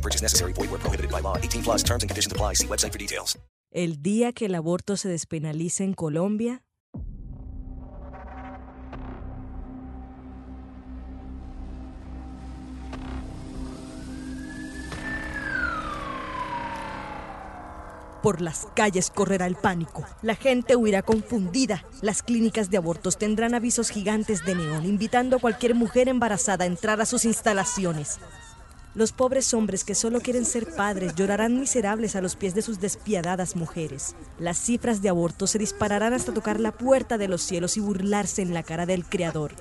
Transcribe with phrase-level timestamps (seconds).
[0.00, 0.52] No purchase necessary.
[0.54, 1.36] Void where prohibited by law.
[1.36, 2.54] 18 plus terms and conditions apply.
[2.54, 3.38] See website for details.
[3.72, 6.62] El día que el aborto se despenalice en Colombia,
[18.22, 20.04] Por las calles correrá el pánico.
[20.20, 21.86] La gente huirá confundida.
[22.02, 26.66] Las clínicas de abortos tendrán avisos gigantes de neón invitando a cualquier mujer embarazada a
[26.66, 28.18] entrar a sus instalaciones.
[28.92, 32.80] Los pobres hombres que solo quieren ser padres llorarán miserables a los pies de sus
[32.80, 34.16] despiadadas mujeres.
[34.40, 38.42] Las cifras de abortos se dispararán hasta tocar la puerta de los cielos y burlarse
[38.42, 39.52] en la cara del Creador.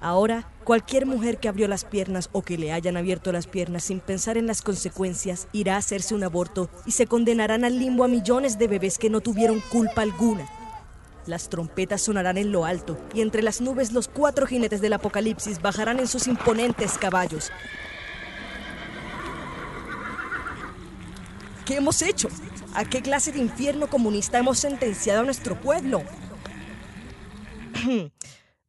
[0.00, 4.00] Ahora, cualquier mujer que abrió las piernas o que le hayan abierto las piernas sin
[4.00, 8.08] pensar en las consecuencias irá a hacerse un aborto y se condenarán al limbo a
[8.08, 10.48] millones de bebés que no tuvieron culpa alguna.
[11.26, 15.62] Las trompetas sonarán en lo alto y entre las nubes los cuatro jinetes del apocalipsis
[15.62, 17.52] bajarán en sus imponentes caballos.
[21.70, 22.28] ¿Qué hemos hecho?
[22.74, 26.02] ¿A qué clase de infierno comunista hemos sentenciado a nuestro pueblo?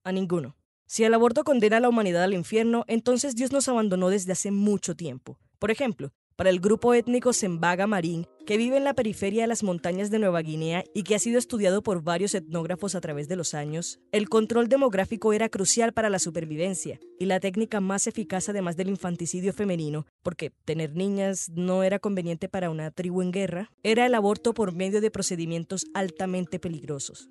[0.04, 0.56] a ninguno.
[0.86, 4.52] Si el aborto condena a la humanidad al infierno, entonces Dios nos abandonó desde hace
[4.52, 5.40] mucho tiempo.
[5.58, 9.64] Por ejemplo, para el grupo étnico Sembaga Marín, que vive en la periferia de las
[9.64, 13.36] montañas de Nueva Guinea y que ha sido estudiado por varios etnógrafos a través de
[13.36, 18.50] los años, el control demográfico era crucial para la supervivencia y la técnica más eficaz
[18.50, 23.72] además del infanticidio femenino, porque tener niñas no era conveniente para una tribu en guerra,
[23.84, 27.30] era el aborto por medio de procedimientos altamente peligrosos.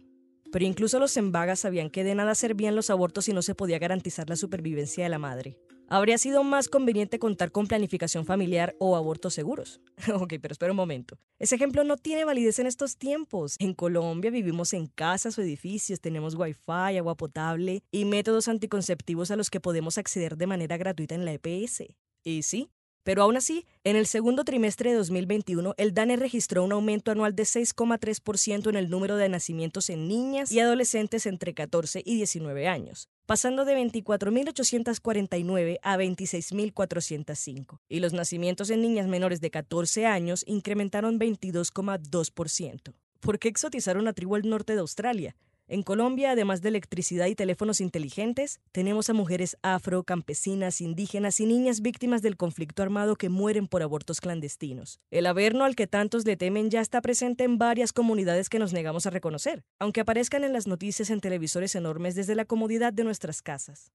[0.53, 3.78] Pero incluso los Sembagas sabían que de nada servían los abortos si no se podía
[3.78, 5.59] garantizar la supervivencia de la madre.
[5.93, 9.81] Habría sido más conveniente contar con planificación familiar o abortos seguros.
[10.15, 11.19] ok, pero espera un momento.
[11.41, 13.56] Ese ejemplo no tiene validez en estos tiempos.
[13.59, 19.37] En Colombia vivimos en casas o edificios, tenemos wifi, agua potable y métodos anticonceptivos a
[19.37, 21.83] los que podemos acceder de manera gratuita en la EPS.
[22.23, 22.71] Y sí,
[23.03, 27.34] pero aún así, en el segundo trimestre de 2021, el DANE registró un aumento anual
[27.34, 32.69] de 6,3% en el número de nacimientos en niñas y adolescentes entre 14 y 19
[32.69, 37.79] años, pasando de 24.849 a 26.405.
[37.89, 42.93] Y los nacimientos en niñas menores de 14 años incrementaron 22,2%.
[43.21, 45.37] ¿Por qué exotizar una tribu al norte de Australia?
[45.72, 51.47] En Colombia, además de electricidad y teléfonos inteligentes, tenemos a mujeres afro, campesinas, indígenas y
[51.47, 54.98] niñas víctimas del conflicto armado que mueren por abortos clandestinos.
[55.12, 58.72] El averno al que tantos le temen ya está presente en varias comunidades que nos
[58.72, 63.04] negamos a reconocer, aunque aparezcan en las noticias en televisores enormes desde la comodidad de
[63.04, 63.92] nuestras casas.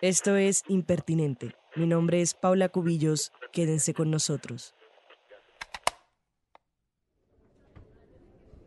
[0.00, 1.54] Esto es Impertinente.
[1.76, 3.30] Mi nombre es Paula Cubillos.
[3.52, 4.74] Quédense con nosotros.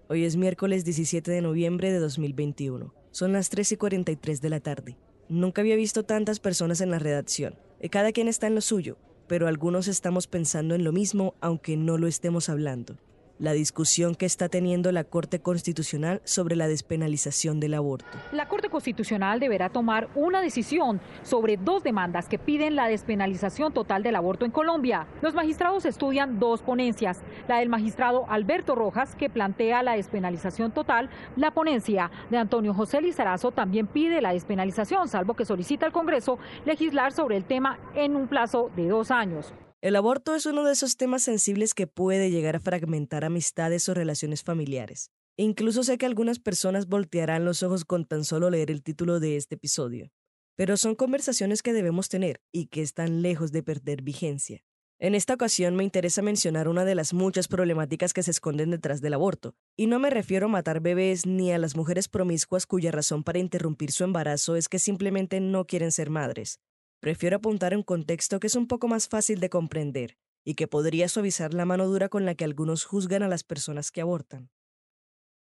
[0.08, 2.94] Hoy es miércoles 17 de noviembre de 2021.
[3.10, 4.98] Son las 3 y 43 de la tarde.
[5.30, 7.56] Nunca había visto tantas personas en la redacción.
[7.82, 11.76] Y cada quien está en lo suyo, pero algunos estamos pensando en lo mismo aunque
[11.76, 13.00] no lo estemos hablando
[13.40, 18.08] la discusión que está teniendo la Corte Constitucional sobre la despenalización del aborto.
[18.32, 24.04] La Corte Constitucional deberá tomar una decisión sobre dos demandas que piden la despenalización total
[24.04, 25.08] del aborto en Colombia.
[25.22, 31.10] Los magistrados estudian dos ponencias, la del magistrado Alberto Rojas, que plantea la despenalización total,
[31.36, 36.40] la ponencia de Antonio José Lizarazo también pide la despenalización, salvo que solicita al Congreso
[36.66, 39.54] legislar sobre el tema en un plazo de dos años.
[39.86, 43.94] El aborto es uno de esos temas sensibles que puede llegar a fragmentar amistades o
[43.94, 45.12] relaciones familiares.
[45.38, 49.38] incluso sé que algunas personas voltearán los ojos con tan solo leer el título de
[49.38, 50.10] este episodio.
[50.56, 54.64] Pero son conversaciones que debemos tener y que están lejos de perder vigencia.
[54.98, 59.02] En esta ocasión me interesa mencionar una de las muchas problemáticas que se esconden detrás
[59.02, 62.92] del aborto, y no me refiero a matar bebés ni a las mujeres promiscuas cuya
[62.92, 66.60] razón para interrumpir su embarazo es que simplemente no quieren ser madres,
[67.06, 71.08] Prefiero apuntar un contexto que es un poco más fácil de comprender y que podría
[71.08, 74.50] suavizar la mano dura con la que algunos juzgan a las personas que abortan.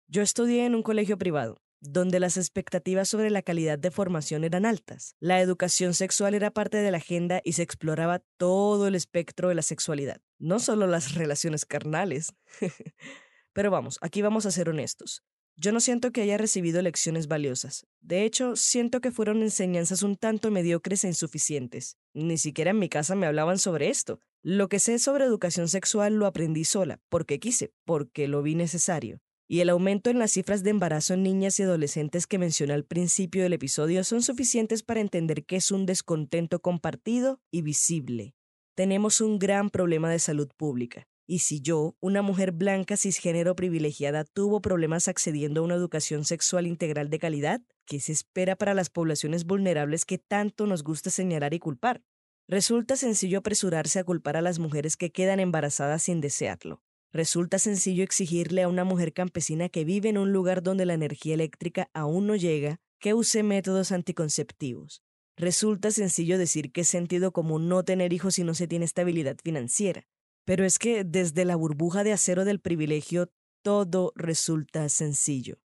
[0.09, 4.65] Yo estudié en un colegio privado, donde las expectativas sobre la calidad de formación eran
[4.65, 5.15] altas.
[5.21, 9.55] La educación sexual era parte de la agenda y se exploraba todo el espectro de
[9.55, 12.33] la sexualidad, no solo las relaciones carnales.
[13.53, 15.23] Pero vamos, aquí vamos a ser honestos.
[15.55, 17.85] Yo no siento que haya recibido lecciones valiosas.
[18.01, 21.97] De hecho, siento que fueron enseñanzas un tanto mediocres e insuficientes.
[22.13, 24.19] Ni siquiera en mi casa me hablaban sobre esto.
[24.41, 29.21] Lo que sé sobre educación sexual lo aprendí sola, porque quise, porque lo vi necesario.
[29.47, 32.85] Y el aumento en las cifras de embarazo en niñas y adolescentes que mencioné al
[32.85, 38.33] principio del episodio son suficientes para entender que es un descontento compartido y visible.
[38.73, 41.07] Tenemos un gran problema de salud pública.
[41.25, 46.67] Y si yo, una mujer blanca cisgénero privilegiada, tuvo problemas accediendo a una educación sexual
[46.67, 51.53] integral de calidad, ¿qué se espera para las poblaciones vulnerables que tanto nos gusta señalar
[51.53, 52.03] y culpar?
[52.49, 56.81] Resulta sencillo apresurarse a culpar a las mujeres que quedan embarazadas sin desearlo.
[57.13, 61.35] Resulta sencillo exigirle a una mujer campesina que vive en un lugar donde la energía
[61.35, 65.03] eléctrica aún no llega que use métodos anticonceptivos.
[65.37, 69.37] Resulta sencillo decir que es sentido común no tener hijos si no se tiene estabilidad
[69.41, 70.05] financiera.
[70.45, 73.29] Pero es que desde la burbuja de acero del privilegio
[73.63, 75.57] todo resulta sencillo.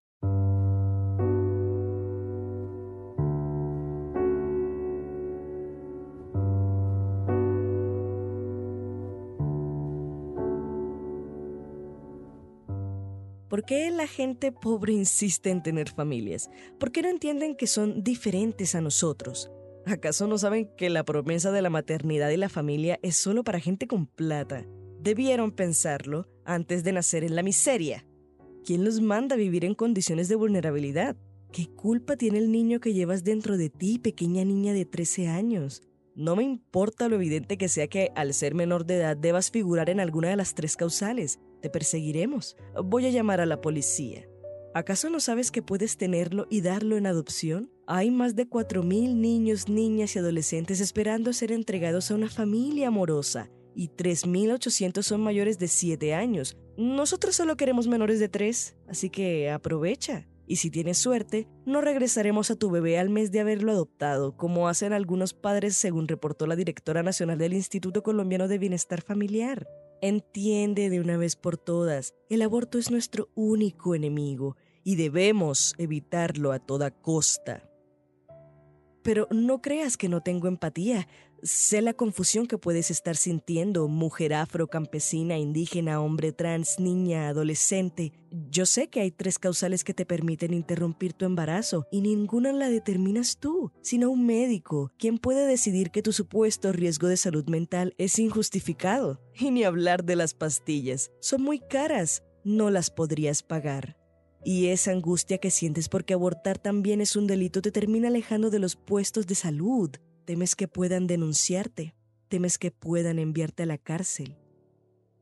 [13.49, 16.51] ¿Por qué la gente pobre insiste en tener familias?
[16.79, 19.51] ¿Por qué no entienden que son diferentes a nosotros?
[19.89, 23.59] ¿Acaso no saben que la promesa de la maternidad y la familia es solo para
[23.59, 24.67] gente con plata?
[25.01, 28.05] Debieron pensarlo antes de nacer en la miseria.
[28.67, 31.17] ¿Quién los manda a vivir en condiciones de vulnerabilidad?
[31.53, 35.83] ¿Qué culpa tiene el niño que llevas dentro de ti, pequeña niña de 13 años?
[36.15, 39.89] No me importa lo evidente que sea que al ser menor de edad debas figurar
[39.89, 41.39] en alguna de las tres causales.
[41.63, 42.59] Te perseguiremos.
[42.85, 44.29] Voy a llamar a la policía.
[44.75, 47.71] ¿Acaso no sabes que puedes tenerlo y darlo en adopción?
[47.91, 53.49] Hay más de 4.000 niños, niñas y adolescentes esperando ser entregados a una familia amorosa
[53.75, 56.59] y 3.800 son mayores de 7 años.
[56.77, 60.29] Nosotros solo queremos menores de 3, así que aprovecha.
[60.47, 64.69] Y si tienes suerte, no regresaremos a tu bebé al mes de haberlo adoptado, como
[64.69, 69.67] hacen algunos padres según reportó la directora nacional del Instituto Colombiano de Bienestar Familiar.
[70.03, 76.53] Entiende de una vez por todas, el aborto es nuestro único enemigo y debemos evitarlo
[76.53, 77.68] a toda costa.
[79.09, 81.09] Pero no creas que no tengo empatía.
[81.43, 88.13] Sé la confusión que puedes estar sintiendo, mujer afro, campesina, indígena, hombre trans, niña, adolescente.
[88.51, 92.69] Yo sé que hay tres causales que te permiten interrumpir tu embarazo y ninguna la
[92.69, 97.95] determinas tú, sino un médico, quien puede decidir que tu supuesto riesgo de salud mental
[97.97, 99.23] es injustificado.
[99.33, 101.13] Y ni hablar de las pastillas.
[101.21, 102.25] Son muy caras.
[102.45, 103.97] No las podrías pagar.
[104.45, 108.59] Y esa angustia que sientes porque abortar también es un delito te termina alejando de
[108.59, 109.91] los puestos de salud,
[110.29, 111.95] Temes que puedan denunciarte,
[112.29, 114.37] temes que puedan enviarte a la cárcel.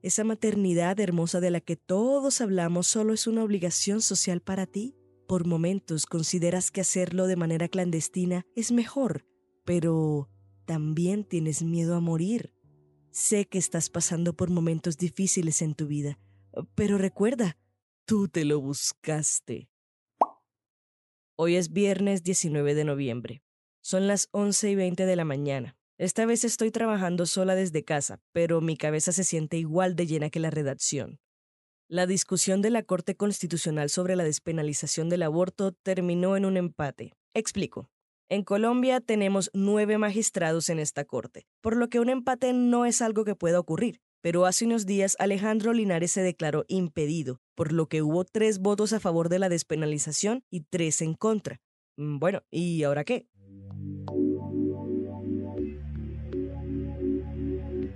[0.03, 4.97] Esa maternidad hermosa de la que todos hablamos solo es una obligación social para ti.
[5.29, 9.25] Por momentos consideras que hacerlo de manera clandestina es mejor,
[9.65, 10.29] pero
[10.65, 12.53] también tienes miedo a morir.
[13.12, 16.19] Sé que estás pasando por momentos difíciles en tu vida,
[16.75, 17.57] pero recuerda,
[18.06, 19.69] tú te lo buscaste.
[21.37, 23.43] Hoy es viernes 19 de noviembre.
[23.82, 25.76] Son las 11 y 20 de la mañana.
[25.99, 30.31] Esta vez estoy trabajando sola desde casa, pero mi cabeza se siente igual de llena
[30.31, 31.19] que la redacción.
[31.88, 37.12] La discusión de la Corte Constitucional sobre la despenalización del aborto terminó en un empate.
[37.35, 37.91] Explico.
[38.29, 43.02] En Colombia tenemos nueve magistrados en esta Corte, por lo que un empate no es
[43.02, 44.00] algo que pueda ocurrir.
[44.20, 48.93] Pero hace unos días Alejandro Linares se declaró impedido, por lo que hubo tres votos
[48.93, 51.61] a favor de la despenalización y tres en contra.
[51.97, 53.27] Mm, bueno, ¿y ahora qué?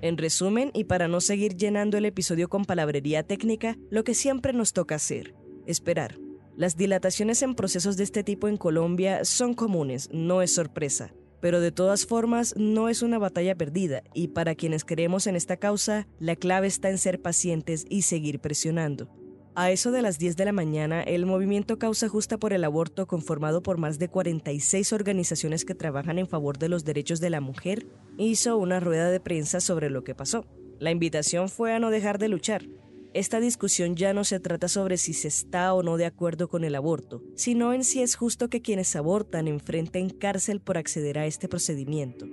[0.03, 4.55] En resumen, y para no seguir llenando el episodio con palabrería técnica, lo que siempre
[4.55, 5.35] nos toca hacer,
[5.67, 6.19] esperar.
[6.57, 11.61] Las dilataciones en procesos de este tipo en Colombia son comunes, no es sorpresa, pero
[11.61, 16.07] de todas formas no es una batalla perdida y para quienes creemos en esta causa,
[16.19, 19.20] la clave está en ser pacientes y seguir presionando.
[19.61, 23.07] A eso de las 10 de la mañana, el movimiento Causa Justa por el Aborto,
[23.07, 27.43] conformado por más de 46 organizaciones que trabajan en favor de los derechos de la
[27.43, 27.87] mujer,
[28.17, 30.47] hizo una rueda de prensa sobre lo que pasó.
[30.79, 32.65] La invitación fue a no dejar de luchar.
[33.13, 36.65] Esta discusión ya no se trata sobre si se está o no de acuerdo con
[36.65, 41.27] el aborto, sino en si es justo que quienes abortan enfrenten cárcel por acceder a
[41.27, 42.25] este procedimiento.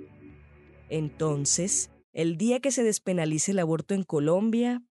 [0.88, 4.82] Entonces, el día que se despenalice el aborto en Colombia,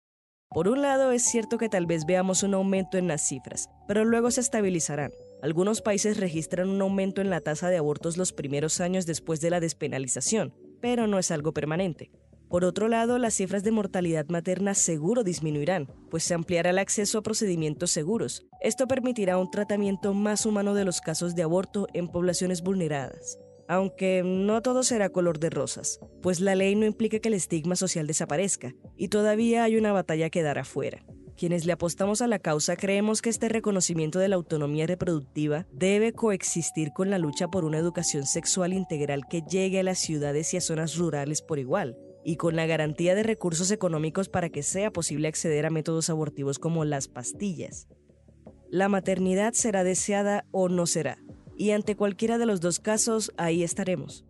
[0.56, 4.06] por un lado, es cierto que tal vez veamos un aumento en las cifras, pero
[4.06, 5.12] luego se estabilizarán.
[5.42, 9.50] Algunos países registran un aumento en la tasa de abortos los primeros años después de
[9.50, 12.10] la despenalización, pero no es algo permanente.
[12.48, 17.18] Por otro lado, las cifras de mortalidad materna seguro disminuirán, pues se ampliará el acceso
[17.18, 18.46] a procedimientos seguros.
[18.62, 23.38] Esto permitirá un tratamiento más humano de los casos de aborto en poblaciones vulneradas.
[23.68, 27.74] Aunque no todo será color de rosas, pues la ley no implica que el estigma
[27.74, 31.04] social desaparezca, y todavía hay una batalla que dar afuera.
[31.36, 36.12] Quienes le apostamos a la causa creemos que este reconocimiento de la autonomía reproductiva debe
[36.12, 40.56] coexistir con la lucha por una educación sexual integral que llegue a las ciudades y
[40.56, 44.90] a zonas rurales por igual, y con la garantía de recursos económicos para que sea
[44.92, 47.86] posible acceder a métodos abortivos como las pastillas.
[48.70, 51.18] La maternidad será deseada o no será,
[51.56, 54.24] y ante cualquiera de los dos casos ahí estaremos.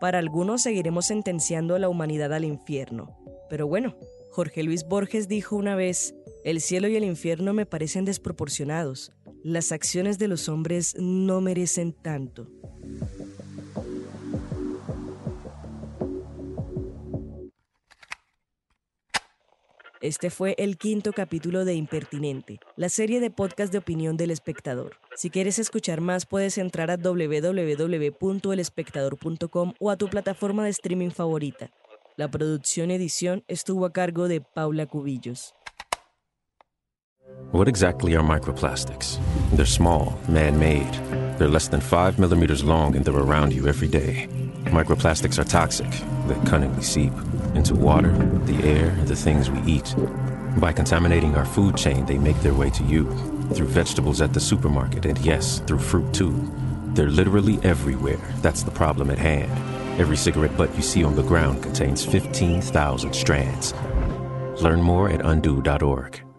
[0.00, 3.18] Para algunos seguiremos sentenciando a la humanidad al infierno.
[3.50, 3.96] Pero bueno,
[4.30, 9.12] Jorge Luis Borges dijo una vez, el cielo y el infierno me parecen desproporcionados.
[9.42, 12.48] Las acciones de los hombres no merecen tanto.
[20.00, 24.92] Este fue el quinto capítulo de Impertinente, la serie de podcast de opinión del espectador.
[25.14, 31.70] Si quieres escuchar más, puedes entrar a www.elespectador.com o a tu plataforma de streaming favorita.
[32.16, 35.54] La producción edición estuvo a cargo de Paula Cubillos.
[37.52, 39.18] What exactly are microplastics?
[39.54, 40.90] They're small, man made.
[41.36, 44.30] They're less than 5 millimeters long and they're around you every day.
[44.70, 45.90] Microplastics are toxic.
[46.28, 47.12] They cunningly seep
[47.54, 48.12] into water,
[48.44, 49.94] the air, and the things we eat.
[50.58, 53.04] By contaminating our food chain, they make their way to you
[53.52, 56.50] through vegetables at the supermarket, and yes, through fruit too.
[56.94, 58.20] They're literally everywhere.
[58.42, 59.50] That's the problem at hand.
[60.00, 63.74] Every cigarette butt you see on the ground contains 15,000 strands.
[64.62, 66.29] Learn more at undo.org.